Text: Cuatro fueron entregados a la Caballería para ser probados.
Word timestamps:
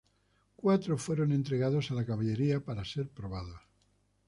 Cuatro 0.55 0.97
fueron 0.97 1.31
entregados 1.31 1.91
a 1.91 1.93
la 1.93 2.07
Caballería 2.07 2.59
para 2.65 2.83
ser 2.83 3.07
probados. 3.11 3.61